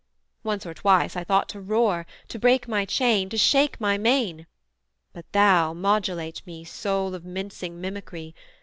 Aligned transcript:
once 0.41 0.65
or 0.65 0.73
twice 0.73 1.15
I 1.15 1.23
thought 1.23 1.47
to 1.49 1.61
roar, 1.61 2.07
To 2.29 2.39
break 2.39 2.67
my 2.67 2.85
chain, 2.85 3.29
to 3.29 3.37
shake 3.37 3.79
my 3.79 3.99
mane: 3.99 4.47
but 5.13 5.31
thou, 5.31 5.73
Modulate 5.73 6.41
me, 6.47 6.63
Soul 6.63 7.13
of 7.13 7.23
mincing 7.23 7.79
mimicry! 7.79 8.33